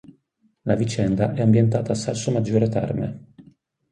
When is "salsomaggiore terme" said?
1.95-3.27